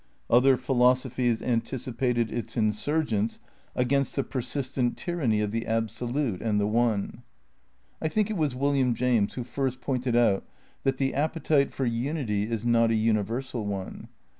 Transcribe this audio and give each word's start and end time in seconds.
Oth.er 0.31 0.57
pM 0.57 0.77
losopMes 0.77 1.43
anticipated 1.43 2.31
its 2.31 2.57
insurgence 2.57 3.37
against 3.75 4.15
the 4.15 4.23
per 4.23 4.39
Tte 4.41 4.45
sistent 4.63 4.97
tyranny 4.97 5.41
of 5.41 5.51
the 5.51 5.67
Absolute 5.67 6.41
and 6.41 6.59
the 6.59 6.65
One. 6.65 7.21
I 8.01 8.07
think 8.07 8.29
l^on 8.29 8.31
it 8.31 8.37
was 8.37 8.55
"William 8.55 8.95
James 8.95 9.35
who 9.35 9.43
first 9.43 9.79
pointed 9.79 10.15
out 10.15 10.43
that 10.81 10.97
the 10.97 11.13
appetite 11.13 11.71
for 11.71 11.85
unity 11.85 12.49
is 12.49 12.65
not 12.65 12.89
a 12.89 12.95
universal 12.95 13.67
one. 13.67 14.07